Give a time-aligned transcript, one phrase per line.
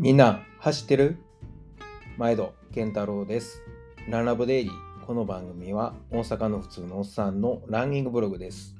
[0.00, 1.18] みんな走ってる？
[2.16, 3.60] 毎度健太郎です。
[4.08, 5.04] ランラブデイリー。
[5.04, 8.78] この番組は大阪の普通のおっさんのランニングブログです。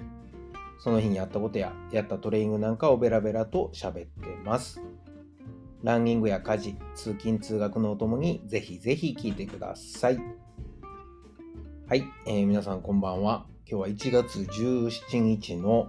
[0.79, 4.11] その日にやったことややったトレーニングなんかをベラベラと喋って
[4.47, 4.81] ます。
[5.83, 10.19] ランニングや家事、通勤通学のお供にぜひぜひ聞いてください。
[11.87, 13.45] はい、えー皆さんこんばんは。
[13.71, 15.87] 今日は1月17日の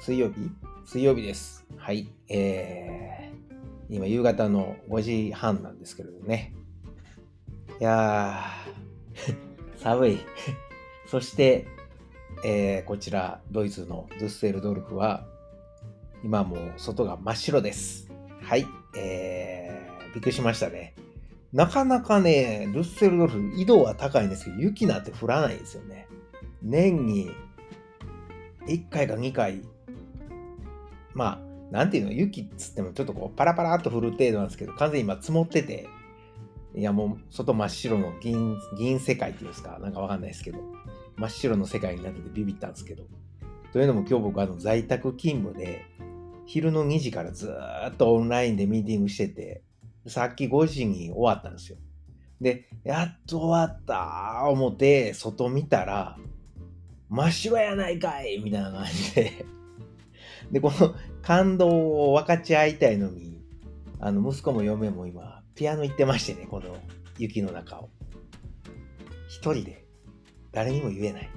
[0.00, 0.52] 水曜日？
[0.86, 1.66] 水曜日です。
[1.76, 2.08] はい。
[2.28, 3.27] えー、
[3.90, 6.54] 今夕方の5時半なんですけれどね。
[7.80, 9.36] いやー、
[9.80, 10.18] 寒い。
[11.06, 11.66] そして、
[12.44, 15.26] えーこちら、ドイツのドゥッセルドルフは、
[16.22, 18.10] 今もう外が真っ白です。
[18.42, 18.66] はい。
[18.96, 20.94] えー、びっくりしましたね。
[21.52, 26.08] なかなかね、ルッセルドルフ、緯度は高いんですけど、雪なんて降らないんですよね。
[26.62, 27.30] 年に
[28.66, 29.62] 1回か2回、
[31.14, 35.88] まあ、なんていうの、雪っつってもちょっとこうパラパラっと降る程度なんですけど、完全に今積もってて、
[36.74, 40.58] いやもう外真っ白の銀銀世界っていうんですか、なんかわかんないですけど、
[41.16, 43.04] 真っ白の世界になっててビビったんですけど。
[43.72, 45.84] というのも今日僕あの在宅勤務で、
[46.46, 47.52] 昼の2時からず
[47.90, 49.62] っとオンラインでミーティングしてて、
[50.06, 51.76] さっき5時に終わったんですよ。
[52.40, 56.16] で、やっと終わった思って、外見たら、
[57.10, 59.44] 真っ白やないかいみたいな感じで。
[60.52, 63.42] で、この感動を分かち合いたいのに、
[64.00, 66.76] あの、息子も嫁も今、ピアノ行ってましてね、この
[67.18, 67.90] 雪の中を。
[69.28, 69.84] 一人で、
[70.52, 71.30] 誰にも言えない。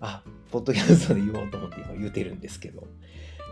[0.00, 2.86] あ、ポッドキャストで言おうと思って今言うてるんですけど。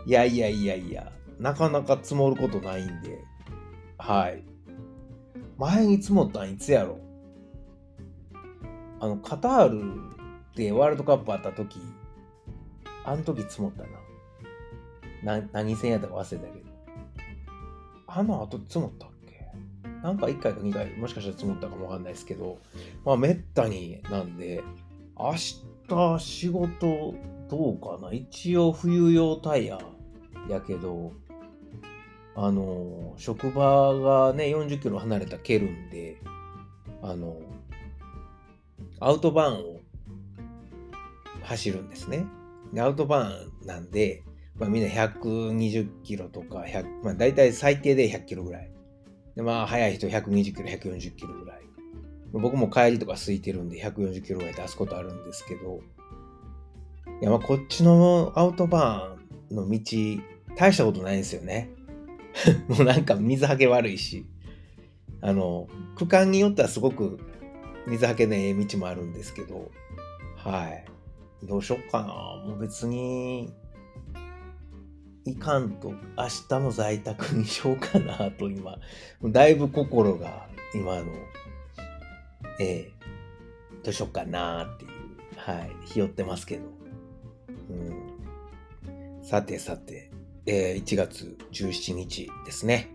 [0.05, 3.17] いやいやいやいや、なかなか積もることないんで、
[3.97, 4.43] はい。
[5.57, 6.99] 前に積もったんいつやろ？
[8.99, 9.81] あの、カタール
[10.55, 11.79] でワールドカップあった時、
[13.05, 13.89] あの時積もったな。
[15.23, 16.71] な何戦やったか忘れたけど。
[18.07, 19.51] あの後積もったっけ？
[20.03, 22.59] なんか1回か2回、もしかしたら積もったかもわかんないですけど、
[23.05, 24.63] まあめったになんで、
[25.17, 27.13] 明日仕事
[27.49, 28.11] どうかな？
[28.13, 29.79] 一応冬用タイヤ
[30.49, 31.13] やけど、
[32.35, 36.17] あの、職場がね、40キロ離れたケルンで、
[37.01, 37.39] あの、
[38.99, 39.79] アウトバーンを
[41.43, 42.25] 走るんですね。
[42.77, 44.23] アウトバーンなんで、
[44.61, 48.71] まあ、みんな120キロとか、100まあ、大体最低で100キロぐらい。
[49.35, 51.61] で、まあ、速い人120キロ、140キロぐらい。
[52.31, 55.79] 僕も帰りとか空いてるんで140キロぐらい出すことあるんですけど、
[57.21, 59.79] いや、まあ、こっちのアウトバーンの道、
[60.55, 61.71] 大したことないんですよね。
[62.69, 64.27] もうなんか水はけ悪いし、
[65.21, 67.19] あの、区間によってはすごく
[67.87, 69.71] 水はけのええ道もあるんですけど、
[70.35, 70.85] はい。
[71.47, 72.47] どうしよっかな。
[72.47, 73.51] もう別に、
[75.25, 75.97] いかんと明
[76.49, 78.77] 日も在宅にしようかなと今、
[79.23, 81.05] だいぶ心が今の、
[82.59, 82.91] ええ
[83.83, 84.91] どうしよっかなっていう、
[85.37, 86.63] はい、ひよってますけど。
[87.69, 90.11] うん、さてさて、
[90.45, 92.89] えー1月17日ですね。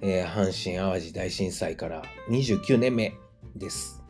[0.00, 3.14] えー阪神・淡路大震災から29年目
[3.56, 4.02] です。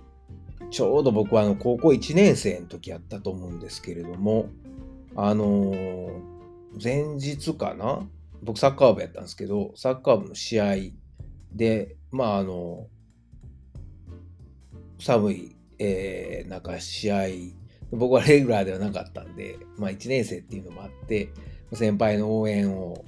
[0.71, 4.49] ちょうど僕はあの高校1年生の時やったと思うんですけれども、
[5.17, 6.38] あのー
[6.83, 8.07] 前日かな？
[8.43, 10.75] 僕サッカー部やったんですけど、サッカー部の試合
[11.53, 12.87] で、まああの、
[15.01, 17.27] 寒い、えー中試合、
[17.91, 21.31] 僕はレギュラーではなかったんで、まあ1年生っていうのもあって、
[21.73, 23.05] 先輩の応援を、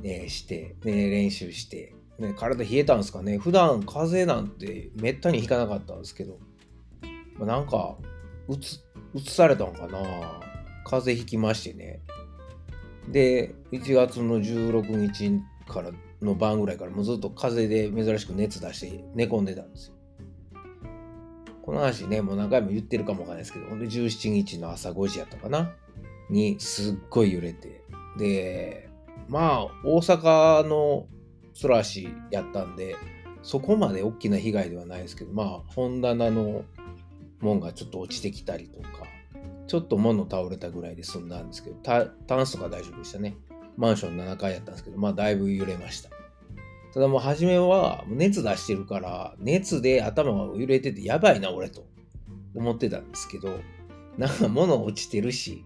[0.00, 3.38] ね、して、ね、練習して、ね、体冷えたんですかね？
[3.38, 6.38] 普段風邪なんてめったにひかなかったんですけど、
[7.38, 7.96] まあ、なんか、
[8.48, 8.80] うつ、
[9.14, 10.40] うつされたのかな？
[10.84, 12.00] 風邪ひきましてね。
[13.08, 15.90] で、1月の16日から
[16.22, 19.94] の晩ぐらいからもうずっと風邪で珍しく熱出して寝込んでたんですよ。
[21.62, 25.74] この話ね、もう何回も言ってるかもわかんないですけど、ほんで17日の朝5時やったかな？
[26.28, 27.82] にすっごい揺れて。
[28.18, 28.88] で、
[29.28, 31.06] まあ、大阪の
[31.62, 32.96] 空足やったんで、
[33.42, 36.64] そこまで大きな被害ではないですけど、まあ、本棚の
[37.40, 39.06] 門がちょっと落ちてきたりとか、
[39.66, 43.36] ちょっと物倒れたぐらいで済んだんですけど、タンスとか大丈夫でしたね。
[43.76, 46.10] マンション7階やったんですけど、まあだいぶ揺れました。
[46.92, 51.86] ただもう初めは熱出してるから、熱で頭が揺れててやばいな俺と
[52.54, 53.58] 思ってたんですけど、
[54.16, 55.64] なんか物落ちてるし、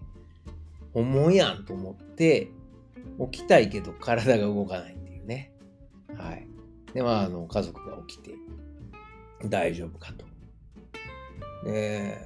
[0.95, 2.51] 本物やんと思って、
[3.31, 5.53] 起きたいけど体が動かないっていうね。
[6.17, 6.49] はい。
[6.95, 8.35] で、まあ、あの、家族が起きて、
[9.45, 10.25] 大丈夫かと。
[11.65, 12.17] で、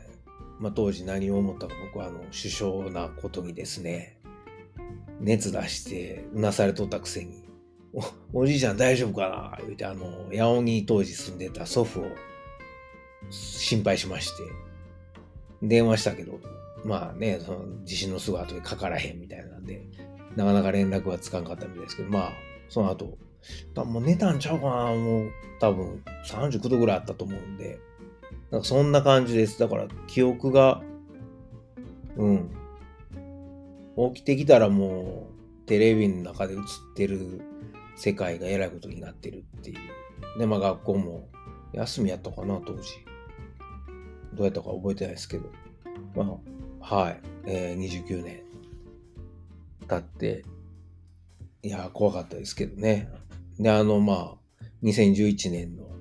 [0.62, 4.18] まあ、当時何を思ったか僕はあの首相なことにですね
[5.20, 7.42] 熱出してうなされとったくせに
[8.32, 9.58] おおじいちゃん大丈夫かな？
[9.66, 12.04] 言うて、あの、八尾に当時住んでた祖父を
[13.28, 14.44] 心配しまして、
[15.60, 16.40] 電話したけど、
[16.86, 19.82] まあね、その地震のすぐ後でかからへんみたいなんで、
[20.36, 22.32] なかなか連絡はつかんかったみたいですけど、まあ、
[22.70, 23.18] その後、
[23.74, 24.72] 多分もう寝たんちゃうかな？
[24.94, 25.30] もう
[25.60, 27.78] 多分39度ぐらいあったと思うんで、
[28.52, 29.58] なんかそんな感じです。
[29.58, 30.82] だから記憶が、
[32.16, 32.50] うん。
[34.14, 35.28] 起きてきたらも
[35.64, 36.60] うテレビの中で映っ
[36.94, 37.40] てる
[37.96, 40.38] 世界がえらいことになってるっていう。
[40.38, 41.28] で、まあ学校も
[41.72, 42.82] 休みやったかな、当時。
[44.34, 45.50] どうやったか覚えてないですけど。
[46.14, 46.38] ま
[46.82, 47.20] あ、はい。
[47.46, 48.42] えー、29年
[49.88, 50.44] 経って、
[51.62, 53.08] いや、怖かったですけどね。
[53.58, 55.91] で、あの、まあ、2011年の、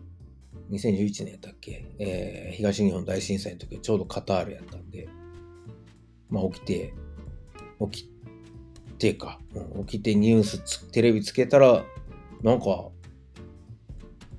[0.72, 5.10] 2011年やったっけ、えー、東日本大震災の時ちょうどカタールやったんで、
[6.30, 6.94] まあ、起きて、
[7.92, 8.10] 起き
[8.98, 11.84] てか、うん、起きてニュースつテレビつけたら、
[12.42, 12.90] なんか、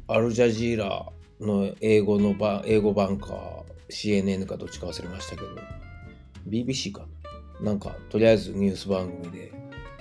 [0.09, 1.07] アルジャジーラ
[1.41, 5.49] の英語の版、英語版か、CNN かどっちか忘れましたけど、
[6.49, 7.07] BBC か
[7.61, 7.73] な。
[7.73, 9.53] なんか、とりあえずニュース番組で、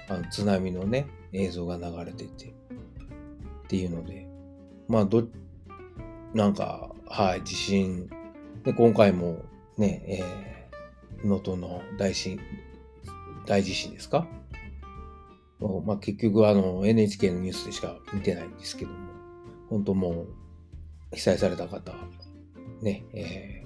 [0.08, 4.28] あの津波のね、映像が流れてて、っていうので、
[4.88, 5.28] まあ、ど、
[6.34, 8.10] なんか、はい、地震。
[8.64, 9.44] で、今回も
[9.78, 12.40] ね、えー、能登の大震、
[13.46, 14.28] 大地震ですか？
[15.86, 18.98] まあ、結局、あの、NHK のニュースでしか見てないんですけども、
[19.70, 20.28] 本当もう、
[21.14, 21.94] 被災された方、
[22.82, 23.64] ね、え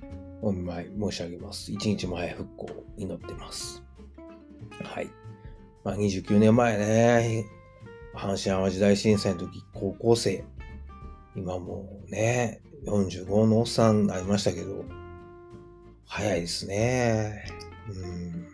[0.00, 0.04] ー、
[0.42, 1.70] お見舞い申し上げます。
[1.70, 3.84] 一日も早い復興を祈ってます。
[4.82, 5.10] はい。
[5.84, 7.44] まあ、29年前ね、
[8.14, 10.44] 阪神淡路大震災の時、高校生。
[11.36, 14.84] 今もうね、45のおっさんになりましたけど、
[16.06, 17.44] 早いですね。
[17.88, 18.48] うん。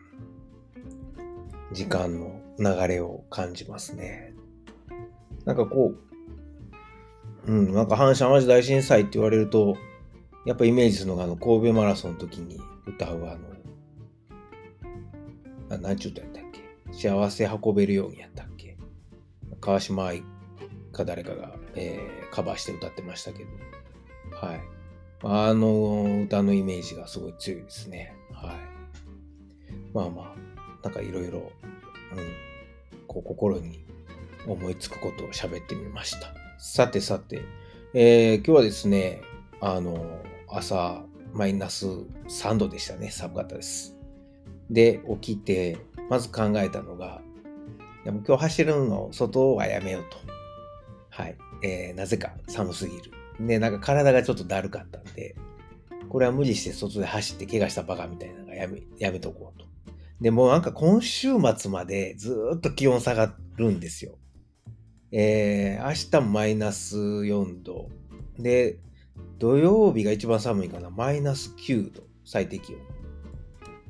[1.72, 4.34] 時間の流れを感じますね。
[5.44, 5.94] なんかこ
[7.46, 9.76] う、うん、なんか阪神淡路大震災って言われると、
[10.46, 13.38] やっぱイメージするのがあの神戸マラソンの時に歌うあの、
[15.70, 16.62] あ、何ちゅう歌やったっけ？
[16.92, 18.76] 幸せ運べるようにやったっけ？
[19.60, 20.22] 川島愛
[20.92, 23.50] か誰かが、えー、カバーして歌ってましたけど、
[24.36, 24.60] はい。
[25.22, 28.14] あの歌のイメージがすごい強いですね。
[28.32, 28.56] はい。
[29.92, 31.52] まあまあ、なんかいろいろ、うん、
[33.06, 33.84] こう心に
[34.46, 36.32] 思いつくことを喋ってみました。
[36.58, 37.42] さてさて、
[37.94, 39.22] えー、今日はですね、
[39.60, 41.02] あの、朝
[41.32, 43.10] マイナス3度でしたね。
[43.10, 43.96] 寒かったです。
[44.70, 45.78] で、起きて、
[46.08, 47.20] まず考えたのが、
[48.04, 50.39] でも今日走るの外はやめようと。
[51.10, 51.36] はい。
[51.62, 53.12] えー、なぜか寒すぎる。
[53.40, 55.34] で、なんか体がちょっとだるかったんで、
[56.08, 59.66] これは無理して外で走って怪我したバカみたいなのがやめ、やめとこうと。
[60.20, 64.18] で、もなんか今週末までずっと気温下がるんですよ。
[65.12, 67.88] えー、明日もマイナス4度。
[68.38, 68.78] で、
[69.38, 70.90] 土曜日が一番寒いかな。
[70.90, 72.02] マイナス9度。
[72.24, 72.80] 最低気温。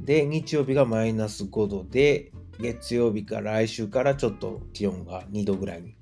[0.00, 5.96] で、日曜日がマイナス5度で、月曜日から来週からちょっと気温が2度ぐらいに、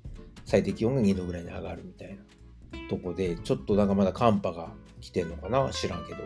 [0.49, 5.69] 最低気温が2度ぐらいに上がるみたいなとこで、ちょっとなんかまだ寒波が来てんのかな？
[5.69, 6.23] 知らんけど。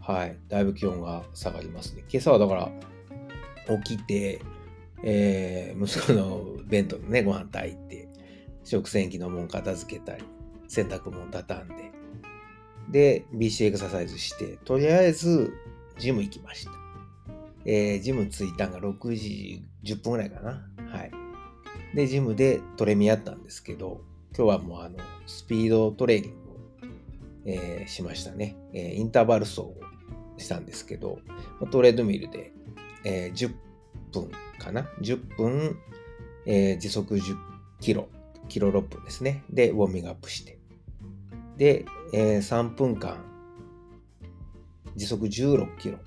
[0.00, 0.38] はい。
[0.48, 2.02] だいぶ気温が下がりますね。
[2.10, 2.70] 今朝はだから
[3.82, 4.40] 起きて、
[5.02, 8.08] えー、息子の弁当のね、ご飯炊いて、
[8.64, 10.24] 食洗機のもん片付けたり、
[10.66, 11.92] 洗濯物畳んで、
[12.88, 15.52] で、BC エクササイズして、とりあえず
[15.98, 16.70] ジム行きました。
[17.66, 20.66] えー、ジム着いたんが6時10分ぐらいかな。
[20.90, 21.21] はい。
[21.94, 24.00] で、ジムでトレミやったんですけど、
[24.36, 24.96] 今日はもうあの、
[25.26, 26.56] スピードトレーニングを、
[27.44, 28.56] えー、しましたね。
[28.72, 29.74] えー、インターバル走を
[30.38, 31.18] したんですけど、
[31.70, 32.52] トレードミルで、
[33.04, 33.54] えー、10
[34.12, 35.78] 分かな ?10 分、
[36.46, 37.36] えー、時速10
[37.80, 38.08] キロ、
[38.48, 39.44] キロ6分ですね。
[39.50, 40.58] で、ウォーミングアップして。
[41.58, 41.84] で、
[42.14, 43.24] えー、3分間、
[44.96, 45.98] 時速16キロ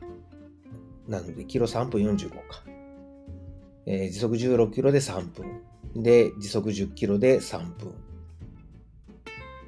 [1.07, 2.63] なので、キロ3分45か。
[3.85, 5.61] えー、時速16キロで3分。
[5.95, 7.93] で、時速10キロで3分。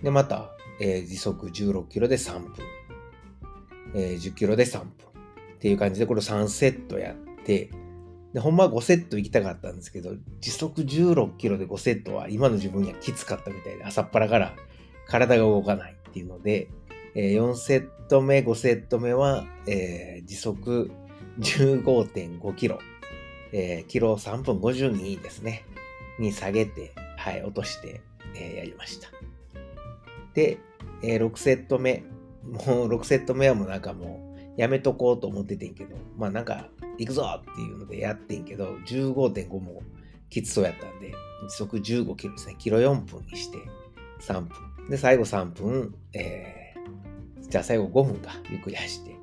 [0.03, 2.53] で、また、えー、時速16キロで3分。
[3.95, 4.87] えー、10キロで3分。
[4.87, 4.89] っ
[5.59, 7.71] ていう感じで、これ3セットやって、
[8.33, 14.55] で、ほんまは5セット行きたかったんですけど、時速16キロで5セットは今の自分にはきつかったみたいで、朝っぱらから
[15.07, 16.67] 体が動かないっていうので、
[17.15, 20.91] えー、4セット目、5セット目は、えー、時速
[21.39, 22.79] 15.5キロ、
[23.53, 25.65] えー、キロ3分52ですね、
[26.19, 28.01] に下げて、はい、落として、
[28.35, 29.09] えー、やりました。
[30.33, 30.59] で、
[31.01, 32.03] えー、6セット目、
[32.43, 39.81] もう6セット目はもうなんかもうやめとこうと思っててんけど、まあなんか行くぞっていうのでやってんけど、15.5も
[40.29, 41.13] きつそうやったんで、
[41.49, 42.55] 時速15キロですね。
[42.57, 43.57] キロ4分にして
[44.21, 44.89] 3分。
[44.89, 48.31] で、最後3分、えー、じゃあ最後5分か。
[48.49, 49.15] ゆっくり走って、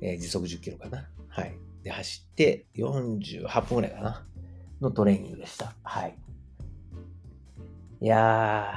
[0.00, 1.08] えー、時速10キロかな。
[1.28, 1.56] はい。
[1.82, 4.26] で、走って48分ぐらいかな。
[4.80, 5.74] のトレーニングでした。
[5.82, 6.16] はい。
[8.00, 8.72] いや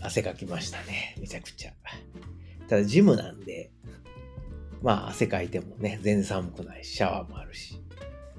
[0.00, 1.14] ー、汗かきましたね。
[1.20, 1.72] めちゃくちゃ。
[2.68, 3.70] ただ、ジムなんで、
[4.82, 7.80] まあ、汗かいてもね、全然寒くないし、シャワーもあるし。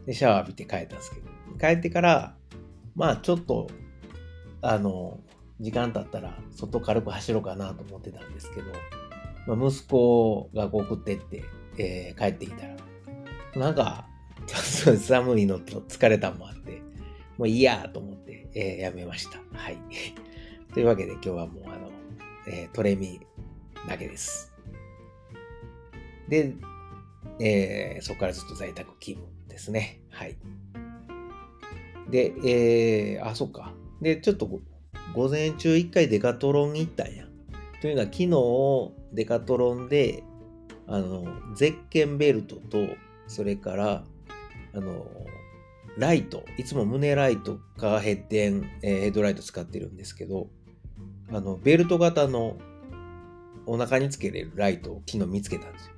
[0.05, 1.27] で、シャワー浴びて帰ったんですけど、
[1.60, 2.36] 帰ってから、
[2.95, 3.69] まあ、ちょっと、
[4.62, 5.19] あの、
[5.60, 8.71] 時間経ったら、外軽く走ろうかなと思ってたんですけど、
[9.48, 11.43] まあ、息子が送ってって、
[11.77, 12.75] えー、帰ってきたら、
[13.55, 14.07] なんか、
[14.48, 16.80] 寒いのと疲れたもあって、
[17.41, 19.39] もういいやと思って、えー、やめました。
[19.57, 19.77] はい。
[20.75, 21.89] というわけで今日はもうあの、
[22.48, 23.19] えー、トレミ
[23.88, 24.53] だけです。
[26.29, 26.53] で、
[27.39, 30.01] えー、そこからずっと在宅勤務ですね。
[30.12, 30.38] はい。
[32.12, 33.74] で、えー、あ、そっか。
[34.03, 34.48] で、ちょっと
[35.15, 37.25] 午前中一回デカトロンに行ったんや。
[37.81, 40.21] というのは昨日デカトロンで、
[40.86, 42.88] あの、ゼッケンベルトと、
[43.25, 44.03] それから、
[44.74, 45.07] あの、
[45.98, 50.48] ライト、いつも胸ライトかヘッデン、えー、ヘッドライト使ってるんですけど、
[51.31, 52.57] あの、ベルト型の
[53.65, 55.93] お腹につけれるライトを昨日見つけたんですよ。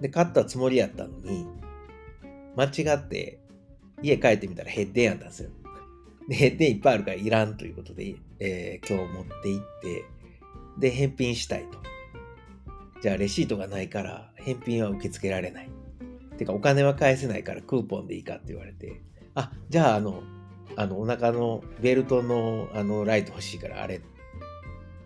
[0.00, 1.46] で、買ったつもりやったのに、
[2.56, 3.40] 間違って
[4.02, 5.50] 家帰ってみたらヘッデンやったんですよ。
[6.28, 10.04] で、ヘッデンいっぱいあるからいらんということで、えー、今日持って行って、
[10.78, 11.78] で、返品したいと。
[13.02, 15.68] じゃあレシートがないから返品は受け付けられない。
[16.38, 19.02] てかお金は返せないからクーポンでいいかって言われて、
[19.34, 20.22] あ、じゃああの、
[20.76, 24.00] あのお腹のベルトのあのライト欲しいからあれ、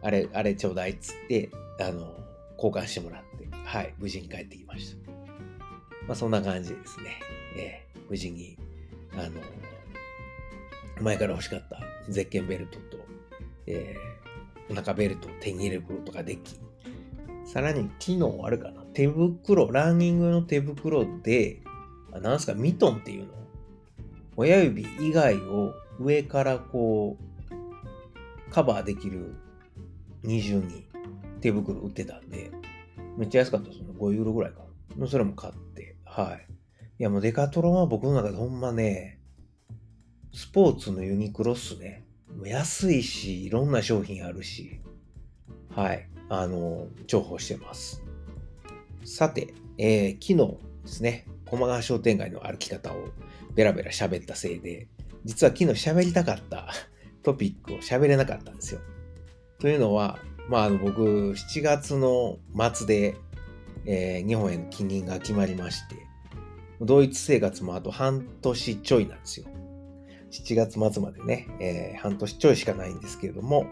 [0.03, 2.15] あれ、あれちょうだいっつって、あの、
[2.57, 5.11] 交換してもらって、はい、無事に帰ってきました。
[6.07, 7.21] まあそんな感じですね。
[7.57, 8.57] えー、無事に、
[9.15, 9.41] あの、
[11.01, 12.99] 前から欲しかったゼッケンベルトと、
[13.67, 16.59] えー、お腹ベルトを手に入れることができ、
[17.45, 18.83] さらに機能あるかな？
[18.93, 21.63] 手袋、ランニングの手袋で、
[22.13, 23.33] あなんすか、ミトンっていうの？
[24.41, 29.35] 親指以外を上からこう、カバーできる
[30.23, 30.87] 二重に
[31.41, 32.53] 手袋売ってたんで、
[33.17, 33.89] めっちゃ安かったですね。
[33.99, 34.61] 5ユーロぐらいか
[34.97, 35.09] な。
[35.09, 36.47] それも買って、はい。
[37.01, 39.19] いやもうデカトロンは僕の中でほんまね、
[40.33, 42.05] スポーツのユニクロっすね。
[42.37, 44.81] もう安いし、いろんな商品あるし、
[45.75, 46.09] はい。
[46.29, 48.05] あの、重宝してます。
[49.05, 53.09] さて、えー、昨日ですね、駒川商店街の歩き方を
[53.59, 54.87] ベラベラ喋ったせいで、
[55.25, 56.73] 実は昨日喋りたかった
[57.25, 58.81] トピックを喋れなかったんですよ。
[59.59, 62.39] というのは、まあ、の僕、7月の
[62.73, 63.17] 末で、
[63.85, 65.97] えー、日本への帰任が決まりまして、
[66.81, 69.47] ドイツ生活もあと半年ちょいなんですよ。
[70.31, 73.67] 7月末までね、えー、半年ちょいしかないんですけれども、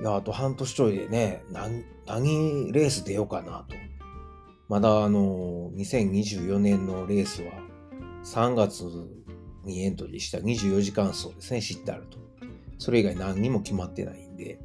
[0.00, 3.74] いや、あと半年ちょいでね、何、何レース出ようかなと。
[4.68, 7.52] まだあの、2024年のレースは
[8.24, 8.84] 3月
[9.64, 12.18] にエントリーした24時間走ですね、知ってあると。
[12.78, 14.58] それ以外何にも決まってないんで、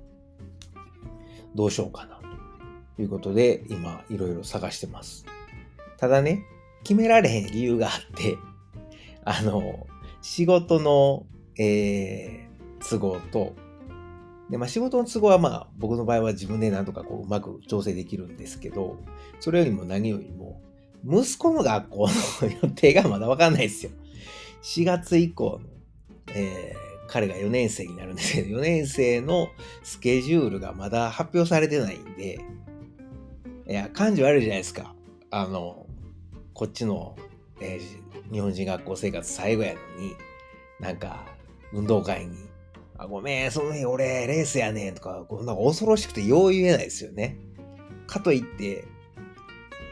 [1.56, 2.20] どうしようかな
[2.96, 5.26] ということで、今いろいろ探してます。
[5.98, 6.44] ただね、
[6.84, 8.38] 決められへん理由があって、
[9.24, 9.88] あの、
[10.22, 11.26] 仕事の、
[11.58, 13.54] えー、都合と、
[14.52, 19.00] で、まあ仕事の都合はまあ僕の場合は自分でなんとかこううまく調整できるんですけど、
[19.40, 20.62] それよりも何よりも、
[21.06, 22.08] 息子の学校
[22.42, 23.92] の予定がまだわかんないですよ。
[24.62, 25.70] 4月以降の、
[26.36, 29.50] えー、彼が4年生になるんですけど、 4年生の
[29.84, 32.40] スケジュールがまだ発表されてないんで、
[33.68, 34.94] いや、感じ悪いじゃないですか。
[35.30, 35.88] あの、
[36.54, 37.16] こっちの、
[37.62, 40.14] えー、日本人学校生活最後やのに、
[40.82, 41.26] なんか、
[41.72, 42.51] 運動会に
[43.02, 47.36] あごめん、その日俺レースやねんとか、こんな恐ろしくてよう言えないですよね。
[48.06, 48.86] かといって、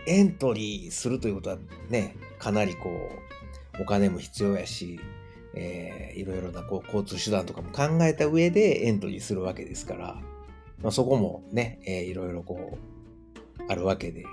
[0.05, 1.57] エントリーするということは
[1.89, 2.91] ね、かなりこ
[3.79, 4.99] う、お金も必要やし、
[5.55, 10.21] えー、いろいろなこう交通手段とかも考えた上でエントリーするわけですから、
[10.83, 14.23] まあ、そこもね、えー、いろいろこう、あるわけで、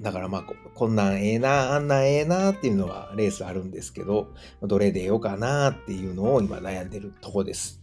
[0.00, 0.42] だからまあ
[0.74, 4.28] こんなんええな、あんなんええなっていうのはレースあるんですけど、
[4.62, 7.80] どれでよかなっていうのを今悩んでるとこです。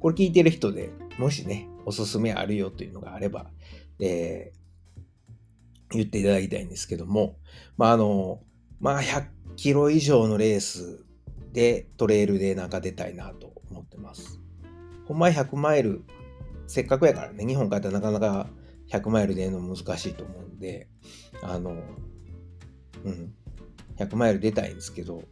[0.00, 3.46] これ聞いてる人でもしね、おすすめあるよというのがあれば、
[4.00, 7.36] えー、言っていただきたいんですけども、
[7.76, 8.40] まああの、
[8.80, 9.26] まあ100
[9.56, 11.04] キロ以上のレース
[11.52, 14.40] でトレイルでなんか出たいなと思ってます。
[15.06, 16.04] ほんま100マイル、
[16.66, 18.48] せっかくやからね、日本帰ったらなかなか
[18.90, 20.88] 100マイルでの難しいと思うんで、
[21.42, 21.82] あの、
[23.04, 23.34] うん、
[23.98, 25.22] 100マイル出たいんですけど、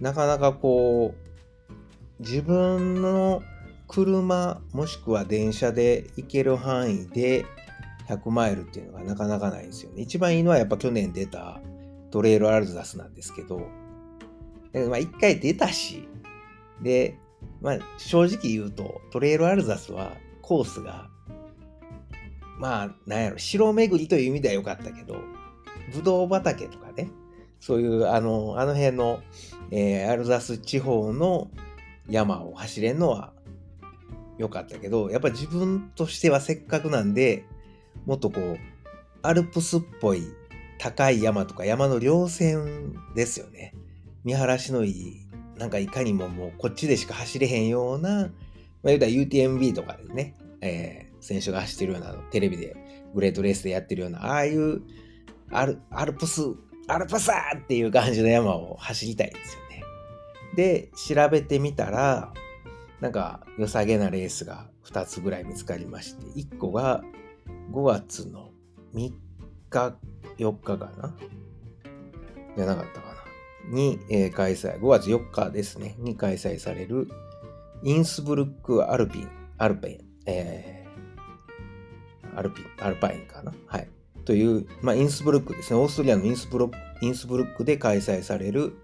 [0.00, 3.42] なかなかこう、自分の
[3.88, 7.44] 車もしくは電車で行ける範囲で
[8.08, 10.02] 100マイルっていうのがなかなかないんですよね。
[10.02, 11.60] 一番いいのはやっぱ去年出た
[12.10, 13.68] トレイルアルザスなんですけど、
[14.88, 16.08] まあ一回出たし、
[16.82, 17.18] で、
[17.60, 21.08] まあ正直言うとトレイルアルザスはコースが、
[22.60, 25.16] まあなんやろ、城巡りという意味では良かったけど、
[25.94, 27.08] ブドウ畑とかね、
[27.58, 29.22] そういうあの、あの辺の、
[29.70, 31.50] えー、アルザス地方の
[32.06, 33.32] 山を走れんのは
[34.36, 37.46] 良かったけど、やっぱ自分としてはせっかくなんで、
[38.04, 38.58] もっとこう、
[39.22, 40.22] アルプスっぽい
[40.78, 43.74] 高い山とか山の稜線ですよね。
[44.22, 45.26] 見晴らしのいい、
[45.56, 48.30] なんかいかにももうこっちでしか走れへんような、まあ
[48.84, 52.76] 言うたら UTMB とかでね、え、選手が走ってるような、テレビで
[53.14, 54.82] グレートレースでやってるような、ああいう
[55.50, 56.42] アルアルプス、
[56.88, 59.82] アルプスっていう感じの山を走りたいんですよね。
[60.56, 62.32] で、調べてみたら、
[63.00, 67.02] なんか良さげなレースが2つぐらい見つかりまして、1個が
[67.72, 68.50] 5月の
[68.94, 69.12] 3
[69.70, 69.96] 日、
[70.38, 71.16] 4日かな？
[72.56, 73.14] じゃなかったか
[73.70, 73.74] な？
[73.76, 77.08] に、えー、開催、5月4日ですね、に開催される
[77.82, 80.79] インスブルックアルピン、アルペン、えー、
[82.36, 83.52] アルピ、アルパインかな？
[83.66, 83.88] はい。
[84.24, 86.70] という、まあ、インスブルックですね、オーストリアのインスブル
[87.00, 88.74] インスブルックで開催される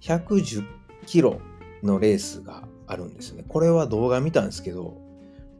[0.00, 0.64] 110
[1.06, 1.40] キロ
[1.82, 3.44] のレースがあるんですね。
[3.46, 4.96] これは動画見たんですけど、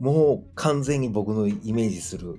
[0.00, 2.36] もう完全に僕のイメージする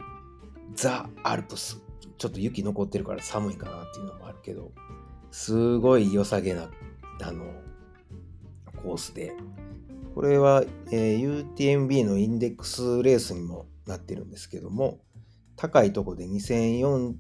[0.76, 1.82] ザ・アルプス。
[2.18, 4.72] ちょっと雪残ってるから寒いかなっていうのもあるけど、
[5.32, 6.70] すごい良さげな、
[7.22, 7.46] あの、
[8.82, 9.34] コースで、
[10.16, 15.00] これは、えー、UTMB のインデックスレースにもなってるんですけども、
[15.56, 17.16] 高いとこで2049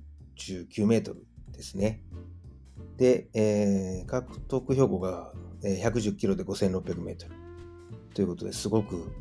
[0.86, 2.04] メートルですね。
[2.98, 7.36] で、えー、獲得標高が110キロで5600メートル。
[8.14, 9.12] ということですごく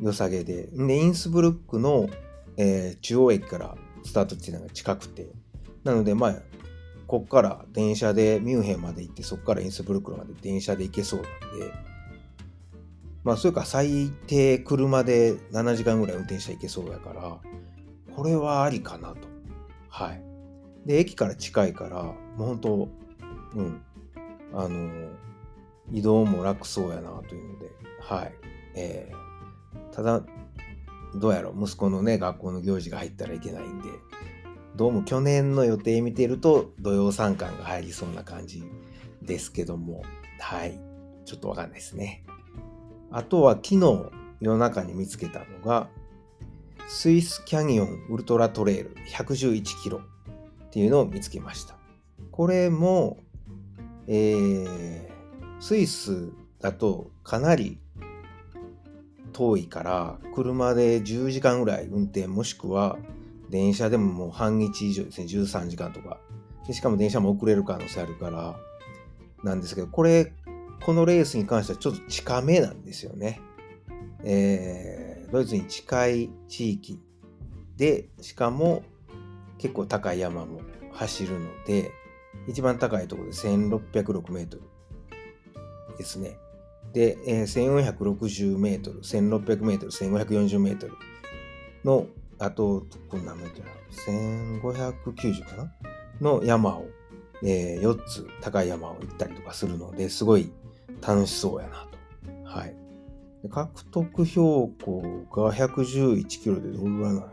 [0.00, 0.68] 良さげで。
[0.72, 2.08] で、インスブルックの、
[2.56, 5.32] えー、中央駅からスタート地点が近くて。
[5.84, 6.42] なので、まあ、
[7.06, 11.72] こっから電車でミュンヘンまで行って、そこからインスブルックまで電車で行けそうなんで、
[13.28, 17.36] まあ、それか最低車で7時間ぐらい運転して行けそうやから、
[18.16, 19.18] これはありかなと。
[19.90, 20.22] はい。
[20.86, 22.88] で、駅から近いから、もう本当、
[23.54, 23.82] うん、
[24.54, 25.10] あの、
[25.92, 28.32] 移動も楽そうやなというので、はい。
[28.74, 30.22] えー、ただ、
[31.14, 33.90] どうやろう、息子のね、学校の行事が入ったらいけないんで、
[34.74, 38.64] どうも去年の予定見てると、土曜参観が入りそうな感じ
[39.20, 40.02] ですけども、
[40.40, 40.80] はい。
[41.26, 42.24] ちょっとわかんないですね。
[43.10, 45.88] あとは昨日夜中に見つけたのが、
[46.88, 51.76] スイスキャニオンウルトラトレイル111キロっていうのを見つけました。
[52.30, 53.18] これも、
[54.06, 55.08] えー、
[55.60, 57.78] スイスだとかなり
[59.32, 62.98] 遠いから車で10時間ぐらい運転もしくは
[63.50, 66.18] 電車でももう半日以上ですね13時間とか
[66.70, 68.56] しかも電車も遅れる可能性あるから
[69.42, 70.32] なんですけどこれ
[70.84, 73.40] このレースに関してはちょっと近めなんですよね。
[74.24, 77.00] えー、ドイツに近い地域
[77.76, 78.82] でしかも
[79.58, 80.60] 結構高い山も
[80.92, 81.92] 走るので
[82.48, 84.62] 一番高いところで1606メートル
[85.96, 86.36] ですね。
[86.92, 90.94] で、えー、1460メートル、1600メートル、1540メートル
[91.84, 92.06] の、
[92.38, 93.68] あと、こんなメートル
[94.62, 95.72] ?1590 かな？
[96.20, 96.86] の山を、
[97.44, 100.50] えー、4つ高い山を行ったりとかするので、すごい
[101.00, 102.58] 楽しそうやなと。
[102.58, 102.74] はい。
[103.48, 107.28] 獲得標高が111キロでどれぐらいなの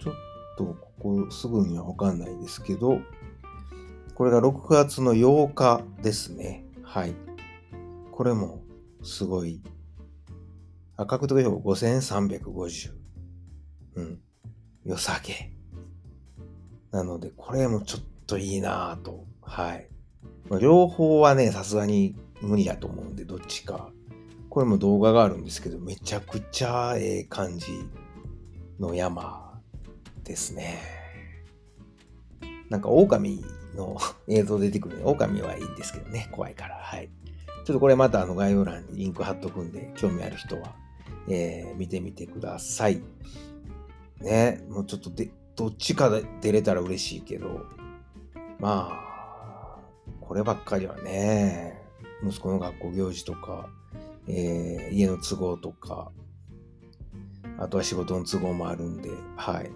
[0.00, 0.14] ちょっ
[0.58, 3.00] とここすぐにはわかんないですけど、
[4.14, 6.64] これが6月の8日ですね。
[6.82, 7.14] はい。
[8.12, 8.62] これも
[9.02, 9.62] すごい。
[10.96, 12.92] あ、獲得標高5350。
[13.94, 14.20] うん。
[14.84, 15.52] 良さげ。
[16.90, 19.24] なので、これもちょっといいなぁと。
[19.42, 19.89] はい。
[20.58, 23.90] 両方はね、さすがに無理だと思うんで、どっちか。
[24.48, 27.66] これも動画があるんですけど、めちゃくちゃええ感じ
[28.80, 29.60] の山
[30.24, 30.80] ですね。
[32.68, 33.44] なんか狼
[33.76, 33.96] の
[34.28, 35.02] 映像出てくるね。
[35.04, 36.28] 狼はいいんですけどね。
[36.32, 36.76] 怖いから。
[36.76, 37.10] はい。
[37.64, 40.74] ちょっとこれまたあの概要欄にリンク貼っとくんで、興味ある人は、
[41.28, 43.00] えー、見てみてください。
[44.20, 44.64] ね。
[44.68, 47.60] もうちょっとで、どっちかで出れたら嬉しいけど、
[48.58, 49.09] まあ、
[50.30, 51.82] こればっかりはね、
[52.24, 53.68] 息子の学校行事とか、
[54.28, 56.12] えー、家の都合とか、
[57.58, 59.72] あとは仕事の都合もあるんで、はい。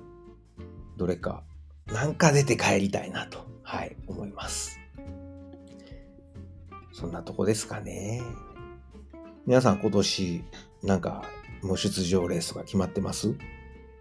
[0.96, 1.42] どれか、
[1.86, 3.44] なんか出て帰りたいなと。
[3.64, 4.78] はい、思います。
[6.92, 8.22] そんなとこですかね。
[9.46, 10.44] 皆さん今年、
[10.84, 11.24] なんか、
[11.64, 13.34] もう出場レースが決まってます？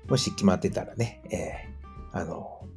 [0.08, 2.68] もし決まってたらね、えー、あの、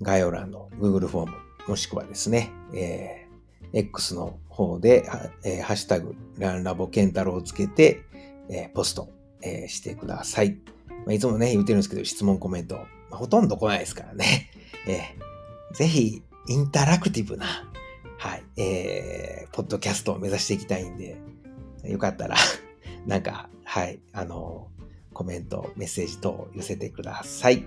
[0.00, 5.08] 概要欄の Google フォーム、もしくはですね、えー、X の方で、
[5.44, 8.02] えー、ハッシュタグ、ランラボケンタロウをつけて、
[8.48, 9.08] えー、ポスト、
[9.42, 10.58] えー、してください。
[11.06, 14.50] まあ、いつもね、言ってるんですけど、質問コメント、まあ、ほとんど来ないですからね。
[14.86, 17.46] えー、ぜひ、インタラクティブな、
[18.18, 21.16] はい、えー、ポッドキャストを目指していきたいんで、
[21.84, 22.36] よかったら
[23.06, 24.68] なんか、はい、あの、
[25.12, 27.64] コメント、メッセージ等寄せてください。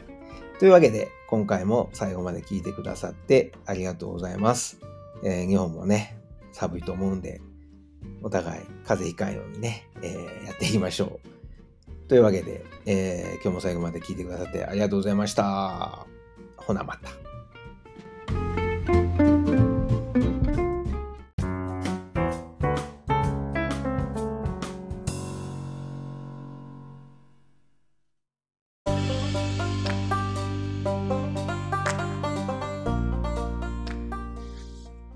[0.60, 4.80] というわけで、今回も最後まで聞いてくださってありがとうございます。
[5.24, 6.17] えー、日本もね、
[6.52, 7.41] 寒いと思うんで、
[8.24, 11.20] お互い風邪ひかんようにね、えー、やっていきましょ
[11.86, 12.08] う。
[12.08, 16.08] というわけで、えー、今日も最後まで聞いてくださってありがとうございました。
[16.56, 17.27] ほなまた。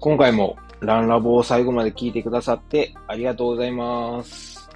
[0.02, 4.68] 今回もランラボを最後まで聞いてくださってありがとうございます。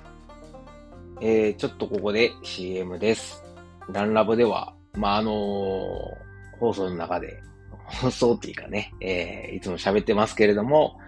[1.20, 3.44] えー、ちょっとここで CM です。
[3.92, 5.34] ランラボでは、まあ、あのー、
[6.60, 7.42] 放送の中で、
[7.86, 11.00] 放送っていうかね、えー、いつも喋ってますけれども、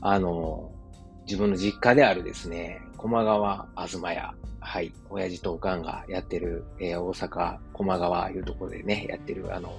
[0.00, 9.70] あのー、自分の実家であるですね、駒川あずま屋、はい、親父とおかんがやってる、えー、大阪駒川いうところでね、やってる、あの、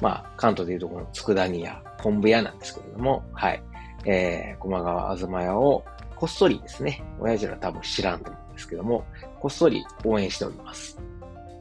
[0.00, 3.62] まあ、関東でいうとこの佃煮屋、昆布屋なんですけれども、はい。
[4.06, 5.84] えー、駒川あずま屋を
[6.16, 9.04] こっそりですね、親父ら多分知らんと思うんですけども、
[9.40, 10.98] こっそり応援しております。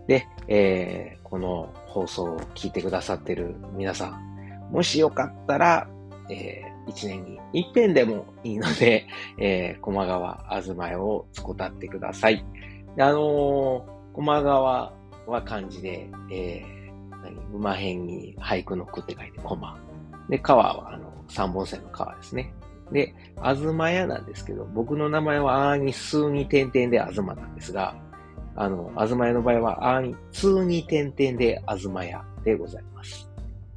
[0.08, 5.88] で、えー、この放送を聞いてくださってる皆さん、もしよかったら、
[6.30, 9.06] えー、一年に一遍でもいいので、
[9.40, 12.44] えー、駒川あずま屋をつこたってください。
[12.98, 14.94] あのー、駒川
[15.26, 16.79] は漢字で、えー、
[17.54, 19.78] 馬辺に俳句の句って書いて、コマ。
[20.30, 22.54] で、川は、あの、三本線の川ですね。
[22.92, 27.96] で、あずまやなんですけど、僕の名前はあーに数に点々であずまなんですが、
[28.56, 33.30] あの、あずまやの場合はあーに通に点々であずまやでございます。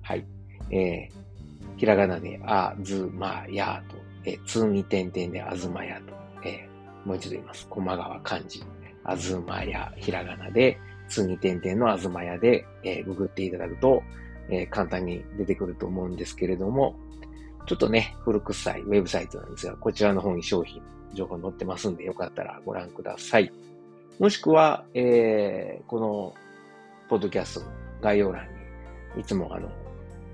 [0.02, 0.24] はい。
[0.70, 6.14] えー、ひらがなであずまやと、えー、通に点々であずまやと、
[6.48, 7.66] えー、もう一度言います。
[7.68, 8.62] 駒川漢字。
[9.04, 10.78] あずまや、ひらがなで、
[11.12, 14.02] 通に点々のあずまやで、えー、ググっていただくと、
[14.48, 16.96] えー、簡単に出てくると思うんですけれども、
[17.66, 20.82] ちょっとね、古臭いウェブサイトなんですが、こちらの方に商品、
[21.14, 23.52] 情報載ってますんで、よかったらご覧ください。
[24.18, 26.34] もしくは、えー、この、
[27.08, 27.66] ポッドキャストの
[28.00, 28.46] 概要欄
[29.14, 29.70] に、いつもあの、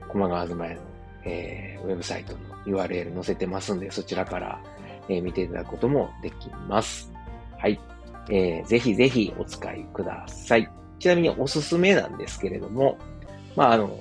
[0.09, 0.81] 駒川あずまやの、
[1.25, 4.61] えー、ウェブサイトの URL 載せてますんで、そちらから、
[5.09, 7.13] えー、見ていただくこともできます。
[7.59, 7.79] はい。
[8.31, 10.71] えー、ぜひぜひお使いください。
[10.99, 12.99] ちなみにおすすめなんですけれども、
[13.57, 13.99] まあ、あの、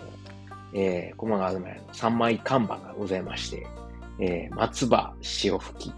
[0.73, 3.67] えー、駒川ま屋の3枚看板がございまして、
[4.19, 5.13] えー、松葉
[5.43, 5.93] 塩吹き。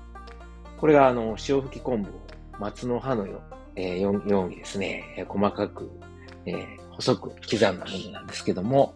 [0.78, 2.22] これがあの、塩吹き昆布を
[2.60, 3.42] 松の葉のよ,、
[3.76, 5.90] えー、ようにですね、細かく、
[6.46, 8.94] えー、細く刻んだものなんですけども、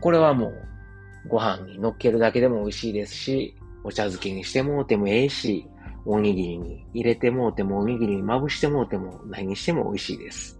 [0.00, 5.68] これはもうご飯に乗っけるだけでも美味しいですし、お茶漬けにしてもてもええし、
[6.06, 10.58] おにぎりに入れてもうても、おにぎりにまぶしてもうても、何にしても美味しいです。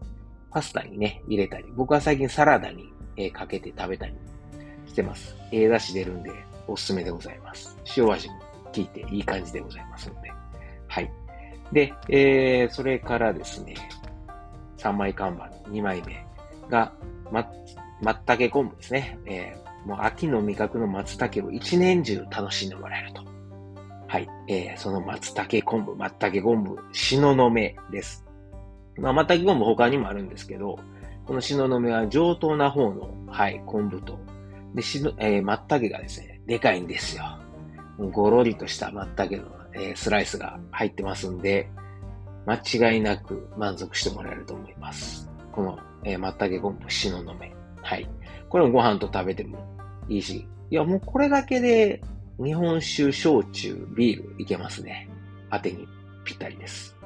[0.50, 4.14] パスタにね、入れたり、僕は最近サラダに、えー、かけて食べたり
[4.86, 5.36] してます。
[5.52, 6.30] ええ出し出るんで、
[6.66, 7.76] おすすめでございます。
[7.96, 8.34] 塩味も
[8.74, 10.32] 効いていい感じでございますので。
[10.88, 11.10] はい。
[11.72, 13.74] で、えー、それからですね、
[14.78, 16.24] 3枚看板、2枚目
[16.70, 16.92] が、
[17.30, 17.50] ま、
[18.00, 19.18] まったけ昆布ですね。
[19.26, 23.33] えー、もう秋の味覚の松茸を一年中楽しんでもらえると。
[24.14, 24.28] はい。
[24.46, 28.24] えー、その松茸昆布、松茸昆布、しののめです。
[28.96, 30.78] まあ、松茸昆布他にもあるんですけど、
[31.26, 34.20] このしののめは上等な方の、はい、昆布と、
[34.72, 37.24] で、しの、えー、松茸がですね、でかいんですよ。
[38.12, 41.68] ごろりとした松茸の、えー、スライスが入ってますんで、
[42.46, 45.28] 間違いなく満足してもらえると思います。
[45.50, 47.52] この、えー、松茸昆布、しののめ。
[47.82, 48.08] はい。
[48.48, 49.58] これもご飯と食べても
[50.08, 52.00] いいし、いや、もうこれだけで
[52.42, 55.08] 日本酒、焼酎、ビールいけますね。
[55.50, 55.86] 当てに
[56.24, 56.96] ぴったりです。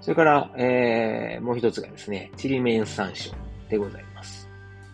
[0.00, 3.34] それから、えー、もう一つがですね、ちりめん山椒
[3.68, 4.48] でございます。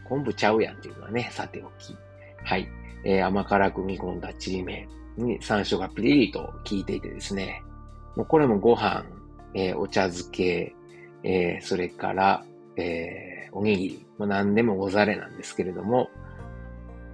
[0.09, 1.96] 昆布ちゃうやんっていうのはね、さておき。
[2.44, 2.68] はい。
[3.04, 4.87] えー、甘辛く煮込んだちりめ
[5.18, 7.62] んに山椒がピリリと効いていてですね、
[8.16, 9.04] もうこれもご飯、
[9.54, 10.74] えー、お茶漬け、
[11.22, 12.44] えー、それから、
[12.76, 16.11] えー、おにぎり、もう何でもござれなんですけれども、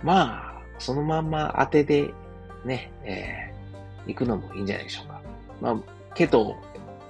[0.03, 2.13] まあ、そのまんま当てで
[2.67, 3.53] ね、え
[4.07, 5.21] 行くのもいいんじゃないでしょうか。
[5.61, 5.77] まあ、
[6.15, 6.57] ケト、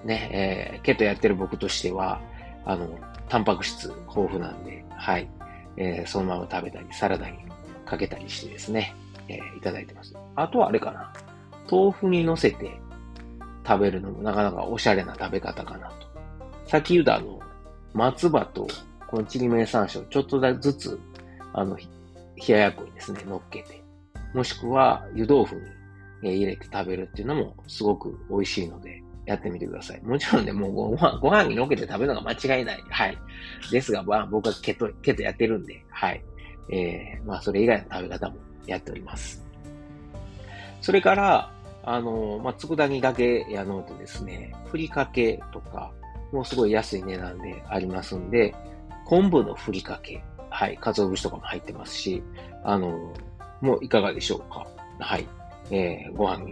[0.05, 2.21] ね、えー、ケトやってる僕としては、
[2.65, 2.89] あの、
[3.29, 5.29] タンパク質豊富なんで、はい。
[5.77, 7.39] えー、そのまま食べたり、サラダに
[7.85, 8.95] かけたりしてですね、
[9.29, 10.15] えー、いただいてます。
[10.35, 11.13] あとはあれかな。
[11.71, 12.79] 豆腐に乗せて
[13.67, 16.07] 食べるのもなかなかおしゃれな食べ方かなと。
[16.67, 17.41] さっき言ったあの、
[17.93, 18.67] 松葉と
[19.07, 21.01] このちりめん山椒ちょっとずつ、
[21.53, 21.85] あの、冷
[22.49, 23.83] ややっこにですね、乗っけて、
[24.35, 25.57] もしくは湯豆腐
[26.23, 30.01] に入れて食べるっていうのもすごく美味しいので、やってみてください。
[30.03, 32.85] もちろんね、もうご飯、 ご飯に乗っけて食べるのが間違いない。
[32.89, 33.19] はい。
[33.71, 36.25] ですが、まあ、僕はケト、ケトやってるんで、はい。
[36.71, 39.45] えー、まあ、それ以外の食べ方もやっております。
[40.81, 41.53] それから、
[41.83, 45.93] あの、まあ、佃煮だけやのうとですね、ふりかけとか、
[46.33, 48.55] もうすごい安い値段でありますんで、
[49.05, 52.23] 昆布のふりかけ、はい、鰹節とかも入ってますし、
[52.65, 53.13] あの、
[53.61, 54.67] もういかがでしょうか。
[54.99, 55.27] はい。
[55.71, 56.45] えー、ご飯、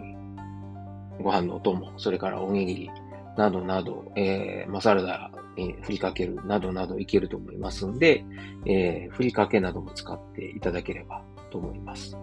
[1.22, 2.90] ご飯のお供、それからおにぎり、
[3.36, 8.24] などなど、えー、まあ、サラダにふりかけるなどなどいけると思いますんで、
[8.66, 12.16] えー、ふりかけなども使っていただければと思います。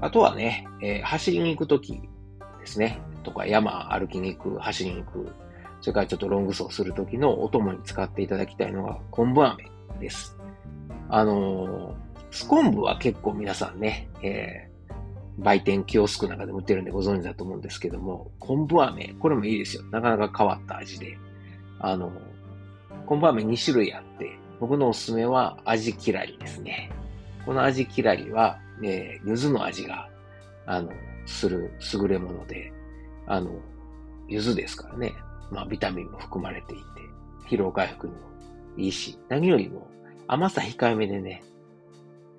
[0.00, 5.32] あとはね、えー、走りに行くときですね、とか山歩きに行く、走りに行く、
[5.80, 9.64] それからちょっとロング走するときのお供に使っていただきたいのが昆布飴
[10.00, 10.36] です。
[11.08, 19.82] あのー、ス昆布は結構皆さんね、えー、売店キオスクなんかでも売ってるんでご存知だと思うんですけども、昆布飴、これもいいですよ。
[19.90, 21.18] なかなか変わった味で。
[21.78, 22.10] あの、
[23.04, 26.90] 昆布飴2種類あって、僕のおすすめは味きらりですね。
[27.44, 30.08] この味きらりは、えー、柚子の味が、
[30.64, 30.90] あの、
[31.26, 32.72] する優れもので、
[33.26, 33.50] あの、
[34.28, 35.12] 柚子ですからね。
[35.50, 36.82] まあ、ビタミンも含まれていて、
[37.54, 38.20] 疲労回復にも
[38.78, 39.86] いいし、何よりも
[40.28, 41.42] 甘さ控えめでね、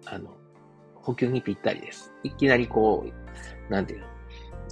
[0.06, 0.30] あの、
[0.96, 2.12] 補給にぴったりです。
[2.24, 4.06] いきなりこう、なんていうの、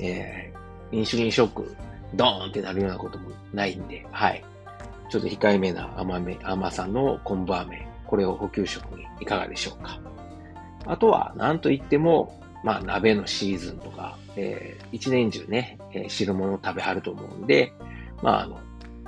[0.01, 1.75] えー、インシュリンショック、
[2.15, 4.43] ドーンってなるようなこともないんで、はい。
[5.09, 9.99] ちょっと控えめな甘め、甘さの昆布飴、これを補給食にいかがでしょうか。
[10.85, 17.73] あとは、なんといっても、まあ、鍋のシーズンとか、えー、一年中ね、えー、汁物を食べはると思うんで、
[18.21, 18.59] まあ、あの、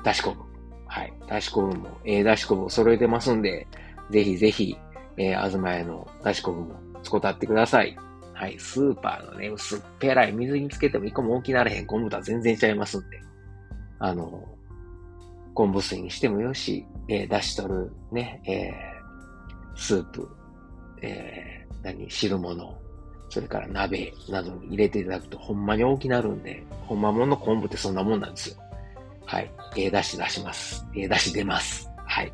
[0.03, 0.39] だし昆布。
[0.88, 1.13] はい。
[1.27, 3.67] だし昆布も、えー、だし昆布を揃えてますんで、
[4.09, 4.77] ぜひぜひ、
[5.17, 7.97] えー、あずまやのだし昆布も使ってください。
[8.34, 8.58] はい。
[8.60, 13.21] スーパーのね、薄っぺらい水につけても一個も大きなれへん昆布とは全然ちゃいますんで。
[13.99, 14.43] あの、
[15.54, 20.28] 昆布水にしてもよし、えー、出し取るね、えー、スープ、
[21.02, 22.76] えー、何、汁物、
[23.30, 28.56] それから鍋などに入れていただくとほんまに大きなるんで、ほんまもの昆布ってそんなもんなんですよ。
[29.26, 29.52] はい。
[29.78, 30.86] えー、出し出します。
[30.95, 31.89] えー、出し出ます。
[32.06, 32.34] はい。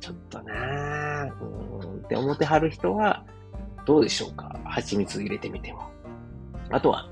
[0.00, 3.24] ちょっとなぁ、うんって思ってはる人は、
[3.84, 4.58] どうでしょうか？
[4.64, 5.88] 蜂蜜入れてみては。
[6.70, 7.08] あとは、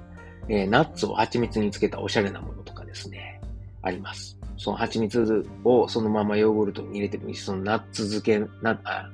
[0.48, 3.40] えー、ナッツを蜂蜜につけたおしゃれなものとかですね、
[3.82, 4.38] あります。
[4.56, 9.10] その蜂蜜をそのままヨーグルトに入れてもいいし、そのナッツ漬け、な、あ、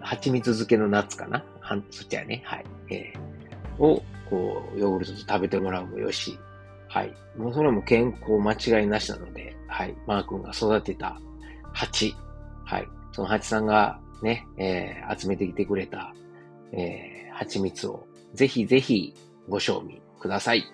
[0.00, 1.42] 蜂蜜漬けのナッツかな？
[1.60, 2.64] は、そっちはね、はい。
[2.90, 6.38] えー、を、こう、ヨーグルトと食べてもらうもよし、
[6.88, 7.14] はい。
[7.36, 9.94] もうそれも健康間違いなしなので、はい。
[10.06, 11.20] マー君が育てた
[11.72, 12.14] 蜂、
[12.64, 12.88] はい。
[13.16, 16.12] その蜂さんがね、えー、集めてきてくれた、
[16.72, 19.14] えー、蜂蜜をぜひぜひ
[19.48, 20.66] ご賞味ください。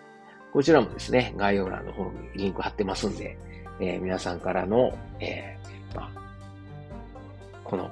[0.52, 3.38] こちらもですね、概要欄の方にリンク貼ってますんで、
[3.78, 6.20] えー、皆さんからの、えー、まあ、
[7.62, 7.88] この、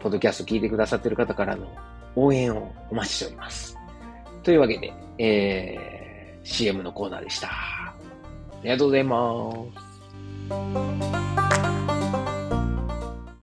[0.00, 1.68] ポッドキャスト聞いてくださってる方からの
[2.16, 3.78] 応援をお待ちしております。
[4.42, 7.50] というわけで、えー、CM のコーナーでした。
[7.52, 7.94] あ
[8.64, 9.52] りがとうございま
[11.86, 11.91] す。